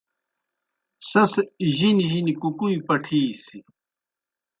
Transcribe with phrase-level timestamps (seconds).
[1.09, 1.33] سیْس
[1.75, 3.57] جِنیْ جِنیْ کُکُوئیں پٹِھیسیْ۔